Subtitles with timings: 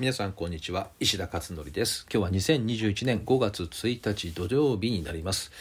[0.00, 0.88] 皆さんこんにちは。
[0.98, 2.06] 石田勝則です。
[2.10, 5.52] 今日は2021年5月1日土曜日になります。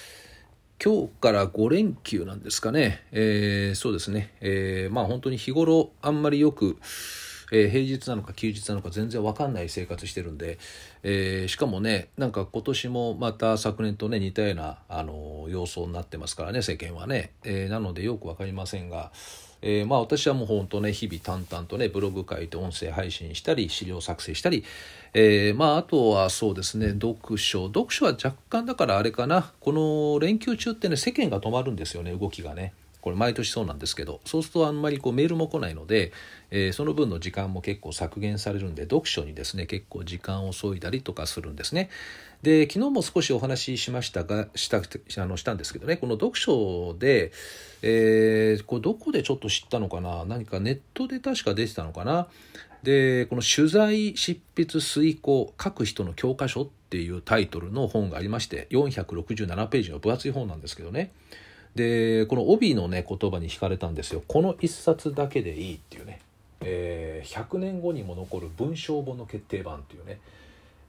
[0.81, 6.77] 今日から5連休なんですかね、えー、そうですね、えー、まあ本当に日頃あんまりよく
[7.51, 10.57] えー、平日なのか休日なのか全然わかんない生活してるんで、
[11.03, 19.11] えー、しかもねなんか今年もまた昨年とね似たような、あのー、様相になってますからね世間はね、えなのでよく分かりませんが、
[19.61, 24.63] えまあ私はもう本当ね日々淡々とねブログ書いて音声配信したり資料作成したり、
[25.13, 32.73] えまああとはそうですね読書読書は若干だからあれかなこの連休中ってね世間が止まるんですよね動きがね。
[33.09, 36.11] これ毎年そうなんですけどそうするとあんまりこうメールも来ないので、
[36.51, 41.89] えー、その分の時間も結構削減されるんで読書にですね結構時間を削いだりとかするんですね。
[42.43, 47.31] で昨日も少しお話ししましたがしたあのしたんですけどねこの読書で、
[47.81, 50.23] えー、これどこでちょっと知ったのかな？
[50.25, 52.27] 何かネットで確か出てたのかな？
[52.83, 61.11] でこの取材執筆遂行書く人の教科書っていうタイトルの本がありまして467ページの分厚い本なんですけどね。
[61.79, 64.21] でこの帯のね言葉に惹かれたんですよ。
[64.27, 66.19] この一冊だけでいいっていうね、
[66.59, 70.19] えー、100年後にも残る文章本の決定版っていうね。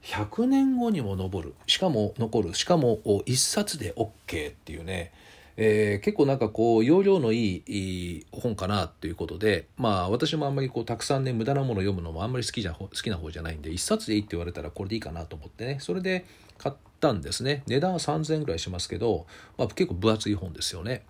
[0.03, 1.53] 100年後にも残る。
[1.65, 2.53] しかも残る。
[2.55, 5.13] しかも一冊で OK っていうね。
[5.57, 15.77] えー、結構なんかこう容量のいい本かなっていうことでまあ私もあんまりこうたくさんね無駄なもの読むのもあんまり好きじゃ好きな方じゃないんで一冊でいいって言われたらこれでいいかなと思ってね。
[15.79, 16.25] それで
[16.57, 17.63] 買ったんですね。
[17.67, 19.25] 値段は3000円ぐらいしますけど、
[19.57, 21.03] まあ、結構分厚い本ですよね。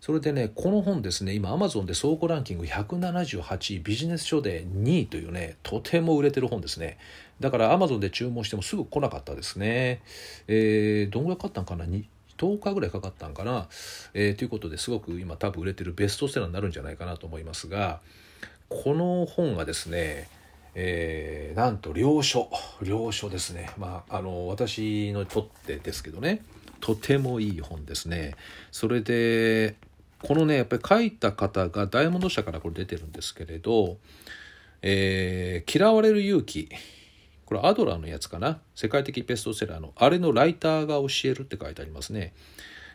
[0.00, 6.98] それでねこの本ですね今アマゾンで倉庫ランキング178位ビジネス書で2位というねとても売れてる本ですね。
[7.38, 10.02] だからアマゾンで注文してもすぐ来なかったですね。
[10.48, 11.86] えー、どんぐらい買ったんかな？
[12.42, 13.68] 10日ぐらいかかったんかな、
[14.14, 18.00] えー、ということですごく今多分売れてるベストセラーになるんじゃないかなと思いますが
[18.68, 20.28] この本がですね
[20.74, 22.48] えー、なんと領書
[22.82, 23.70] 領書ですね。
[23.76, 26.40] まああの私のとってですけどね。
[26.80, 28.34] とてもいい本ですね。
[28.70, 29.76] それで
[30.22, 33.98] このねやっぱり書いた方がダイヤモンド社からこれ出てるんですけれど
[34.80, 36.70] 「えー、嫌われる勇気」
[37.46, 38.60] これアドラーのやつかな？
[38.74, 42.34] 世界的ベストセラーのあれのライターが教えるって書いてありますね。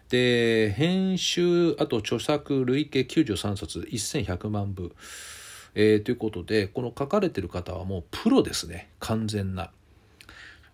[0.10, 4.96] で編集あと著作累計93冊1100万部。
[5.80, 8.90] えー、ということでこの書かれてる方はもうプロですね。
[9.00, 9.72] 完全な。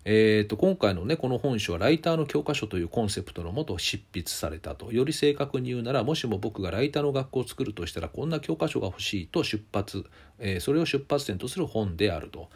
[0.06, 4.92] えーと、今回のねこの本書はライターの教科書というコンセプトのもと執筆されたと。
[4.92, 10.04] より正確に言うならもしも僕がライターの学校を作るとしたらこんな教科書が欲しいと出発、
[10.38, 12.50] えー、それを出発点とする本であると。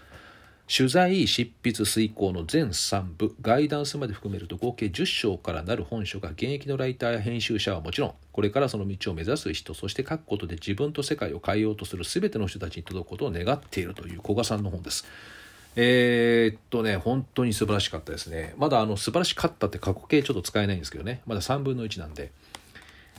[0.69, 15.07] 取材執筆遂行の全3部ガイダンスまで含めると合計10章からなる本書が現役のライターや編集者はもちろんこれからその道を目指す人そして書くことで自分と世界を変えようとする全ての人たちに届くことを願っているという古賀さんの本です。
[15.77, 22.31] えー、っとね本当に素晴らしかったですねまだあの素晴らしかったって過去形ちょっと使えないんですけどねまだ3分の1なんで。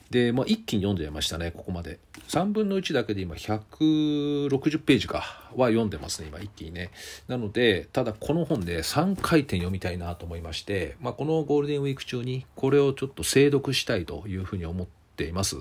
[0.09, 1.99] で、まあ、一気に読んでましたねここまで。
[2.27, 5.23] 3分の1だけで今160ページか。
[5.55, 6.91] は読んでますね今一気にね。
[7.27, 15.57] なのでただこの本で3回転読みたいなと思いまして、まあ、このゴールデンウィーク中にこれをちょっと精読したいというふうに思っています。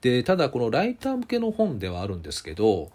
[0.00, 2.90] でただこのライター向けの本ではあるんですけど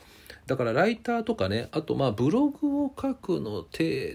[0.48, 3.68] だからライターとかねあとまあブログを書くの程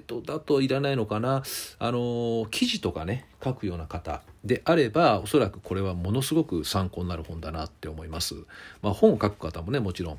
[0.07, 1.43] 度だといらないのかな
[1.79, 8.35] あの記事とかね書くような方であればおそらくこれはものすごく参考になる本だなって思います。
[8.83, 10.19] まあ、本を書く方もねもちろん。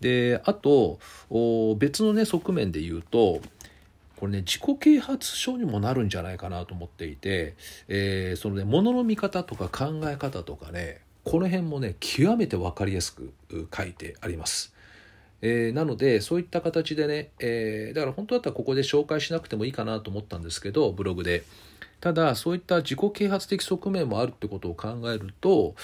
[0.00, 0.98] であと
[1.78, 3.40] 別のね側面で言うと
[4.16, 7.54] これね自己啓発書にもなるんじゃないかなと思っていて、
[7.88, 13.32] えー、そのねものの見方とか考え方とかねこの辺もね極めて分かりやすく
[13.74, 14.75] 書いてあります。
[15.42, 21.44] えー、なのでそういった形でね、えー、だから本当だったらここで紹介しなくてもいいかなと思ったんですけどブログで。
[22.00, 25.74] ただそういった自己啓発的側面もあるってことを考えると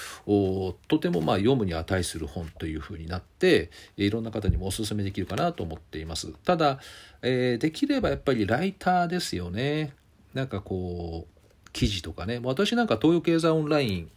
[0.89, 6.33] とてもまあ読むに値する本というふうになっていろんな方にもおすすめできるかなと思っています。
[6.45, 6.81] ただ、
[7.23, 9.95] えー、できればやっぱりライターですよね。
[10.35, 12.41] なんかこう記事とかね。
[12.43, 14.11] 私なんか東洋経済オンライン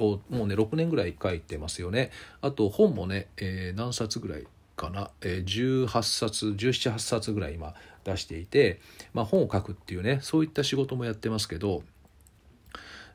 [0.00, 2.10] をもうね6年ぐらい書いてますよね。
[2.42, 4.46] あと本もね、えー、何冊ぐらい
[4.80, 7.74] かな、えー、18冊178冊ぐらい今
[8.04, 8.80] 出していて、
[9.12, 11.82] まあ、本を書くっていうねそういった仕事もやってますけど、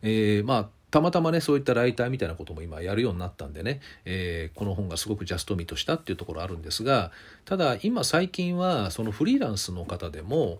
[0.03, 7.11] えー、まあたまたまねそういったライターみたいなことも今やるようになったんでね、えー、この本がすごくジャストミートしたっていうところあるんですが
[7.43, 10.59] ただ今最近はそのフリーランスの方でも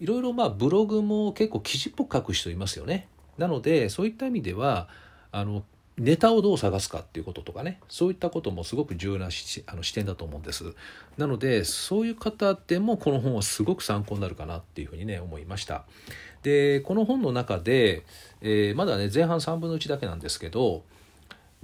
[0.00, 3.08] いろいろまあブログも結構記事っぽく書く人いますよね。
[3.38, 4.88] なのでそういった意味では
[5.32, 5.64] あの
[5.98, 9.26] ネタをどう探すかっていうこととかねそういったこともすごく重要な
[9.66, 10.74] あの視点だと思うんです。
[11.16, 15.84] なのでそういう方でもこの本はすごく参考になるかなっていうふうにね思いました。
[16.42, 18.04] でこの本の中で、
[18.42, 20.84] えー、まだね前半3分の1だけなんですけど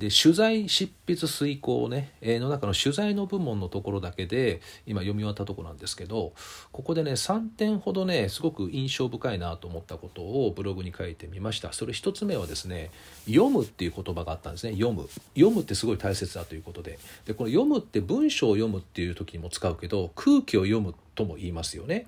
[0.03, 6.33] で取材執筆遂行ね、えー、の中の取材の部門のところだけで今読み終わったとこなんですけど
[6.73, 11.73] ここでね3点ほどねすごく印象深いなと思ったことをブログに書いてみました。
[11.73, 12.91] それ1つ目はですね
[13.27, 14.73] 読むっていう言葉があったんですね。
[14.73, 15.09] 読む。
[15.37, 16.99] 読むってすごい大切だということで。
[17.25, 22.07] でこの読むって文章を読むっていう時にも使うけど空気を読むとも言いますよね。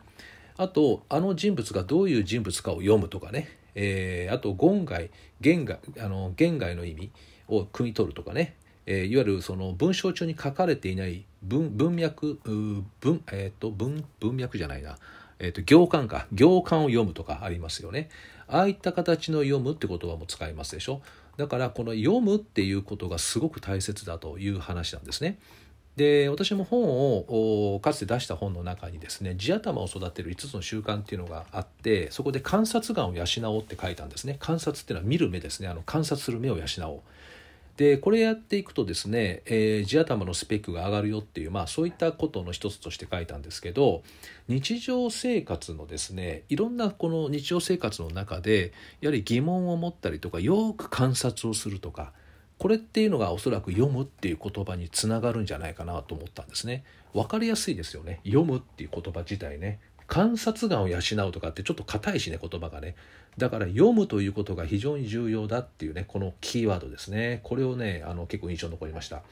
[0.56, 5.10] あとあの人物がどういう人物かを読むとかね、えー、あと言外
[5.40, 7.10] 言外あの言外の意味
[7.48, 8.56] を汲み取るとかね、
[8.86, 14.98] えー、いわゆるその文章中に書かれていない文文脈文,、えーと、文文脈じゃないな、
[15.38, 16.26] えーと、行間か。
[16.32, 18.08] 行間を読むとかありますよね。
[18.46, 21.02] ああいった形の読むって言葉も使いますでしょ。
[21.36, 25.38] だからこの読むっていうことがすごく大切だという話なんですね。
[25.96, 33.24] で私も本をかつて出した本の中にですね地頭を育てる5つの習慣っていうのがあってそこで観察眼を養
[33.56, 34.36] おうって書いたんですね。
[34.40, 35.68] 観察っていうのは見る目ですね。
[35.68, 37.00] あの観察する目を養おう。
[37.76, 44.04] でこれやっていくとですね、えー、地頭のスペックが上がるよっていう、まあ、そういったことの一つとして書いたんですけど
[44.46, 52.12] 日常生活のですねいろんなこの日常生活の中でやはり疑問を持ったりとかよく観察をするとか
[52.58, 56.84] これっていうのがおそらく読むっていう言葉につながるんじゃないかなと思ったんですね。
[57.12, 58.20] 分かりやすいですよね。
[58.24, 59.80] 読むっていう言葉自体ね。
[60.06, 60.98] 観察眼を養
[61.28, 62.94] うとかってちょっと硬いしね言葉がね。
[63.38, 67.40] だから読むということが非常に重要だっていうねこのキーワードですね。
[67.42, 69.22] これをねあの結構印象に残りました。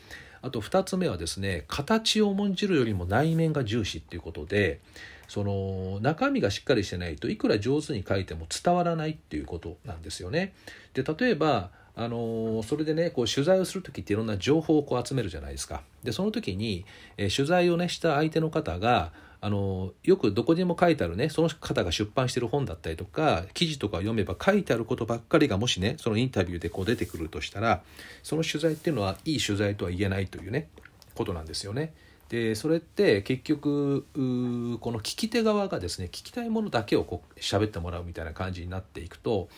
[0.40, 4.80] あと2つ目はですね形を重んじるよりも内面が重視っていうことで
[5.28, 10.52] その中身がしっかりしてないといくら上手に書いても伝わらないっていうことなんですよね。
[10.94, 16.86] で例えばあのそれでねこう取材をする時っていろんな情報をこう集めるじゃないですかでその時に、
[17.18, 19.12] え取材をねした相手の方が
[19.44, 27.82] あのよくどこにも書いてあるねその方が出版してる本だったりとか記事とか読めば書いてあることばっかりがもしねそのインタビューでこう出てくるとしたら
[28.22, 30.68] その取材っていうのはいい取材とは言えないというね
[31.16, 31.92] ことなんですよね。
[32.28, 39.50] でそれって結局この聞き手側がですね聞きたいものだけをこう喋ってもらうみたいな感じになっていくと、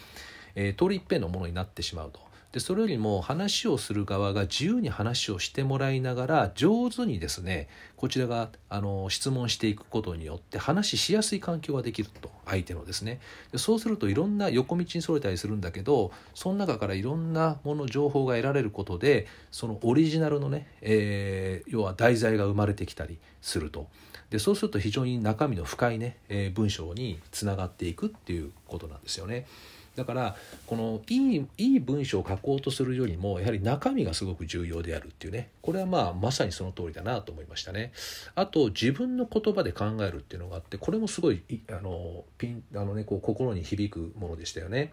[0.54, 2.20] えー、通り一遍のものになってしまうと。
[2.54, 13.18] でそれよりも話をする側が自由に話をしてもらいながら上手にですねこちらがあの質問していくことによって話しやすい環境ができると相手のですね
[13.50, 23.88] でそうするといろんな横道にそれたりするんだけどその中からいろんなもの情報が得られることでそのオリジナルのね、えー、要は題材が生まれてきたりすると。
[24.30, 29.46] でそうすると非常に中身の深いね、えー、文章につながっていくっていうことなんですよね。
[29.96, 30.36] だから
[30.66, 37.92] このいいいい文章を書こうとするよりもやはり中身がすごく重要であるっていうねこれはまあまさにその通りだなと思いましたね。
[38.34, 44.92] あと自分の言葉で考えるっていうのがあってこれもすごいあのピンあの、ね、こう心に響くものでしたよね。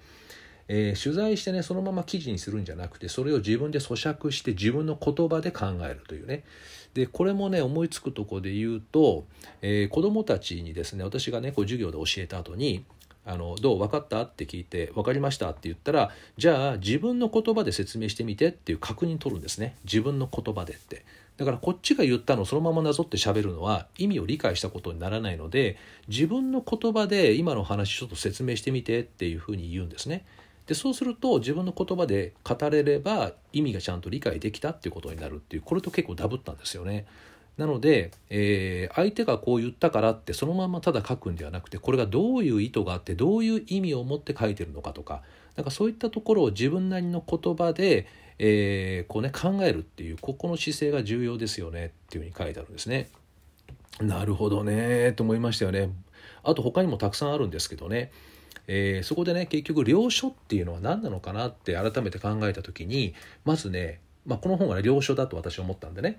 [0.67, 6.43] えー、取材してねそのまま記事にするんじゃなくてそれを自分で咀嚼して自分の言葉で考えるというね
[6.93, 9.25] でこれもね思いつくとこで言うと、
[9.61, 12.85] えー、子どもたちにですね私がねこう授業で教えた後に
[13.25, 14.23] あのどう分かった？
[14.23, 15.49] って聞いて分かりました？
[15.51, 19.75] って言ったらじゃあ自分の言葉で説明してみてっていう確認取るんですね。
[19.83, 21.05] 自分の言葉でって。
[21.37, 30.25] だからこっちが言ったのをそのままなぞって喋るのは意味を理解したことにならないので自分の言葉で今の話ちょっと説明してみてっていうふうに言うんですね。
[30.67, 37.05] でそうすると自分の言葉で語れれば意味がちゃんと理解できたっていうことになるっていうこれと結構ダブったんですよね。
[37.61, 45.21] なので、えー、相手がこう言ったからってそのままただ書くんではなくてこれがどういう意図があってどういう意味を持って書いてるのかとか
[45.55, 48.07] なんかそういったところを自分なりの言葉で、
[48.39, 53.11] えー、こうね考えるっていうここの姿勢が重要ですよねっていうふうに書いてあるんですね。
[53.99, 55.91] なるほどねと思いましたよね。
[56.41, 58.11] あと他にもたくさんあるんですけどね。
[58.65, 63.13] えー、そこでね結局領書っていうのは何なのかなって改めて考えた時に
[63.45, 66.17] まずね、まあ、この本がね領書だと私は思ったんでね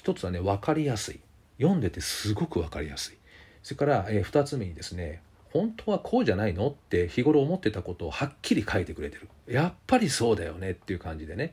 [0.00, 1.20] 一つはね分かりやすい。
[1.58, 3.18] 読んでてすごく分かりやすい。
[3.62, 5.20] それから、え、2つ目にですね
[5.52, 9.28] 本当はこうじゃないのって日頃思ってたことをはっきり書いてくれてる。
[9.46, 11.52] やっぱりそうだよねっていう感じでね。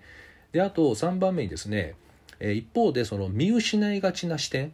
[0.54, 1.96] であと3番目にですね、
[2.40, 4.72] え、一方でその見失いがちな視点。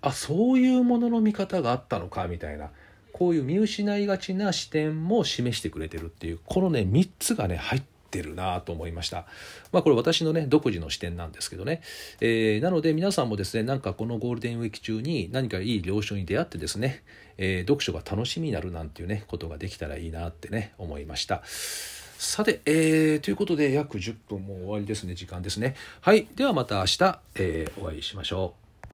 [0.00, 2.70] あそういうものの見方があったのかみたいな。
[3.12, 9.24] こういう見失いがちな視点も示してくれてるっていうこのね3つがね入ってってるなと思いました。
[9.72, 11.80] まあこれ私のね独自の視点なんですけどね、
[12.20, 17.02] えー、なので皆さんもですねなんかこのゴールデンウィーク中に何かいい領書に出会ってですね、
[17.38, 21.42] えー、読書が楽しみになるなんていうねことができたらいいなってね思いました。
[22.18, 28.61] さて、えー、ということで約10分も終わりですね時間ですねはいではまた明日、えー、お会いしましょう